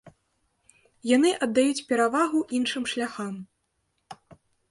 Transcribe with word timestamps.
Яны 1.15 1.33
аддаюць 1.47 1.85
перавагу 1.91 2.39
іншым 2.59 2.83
шляхам. 2.95 3.37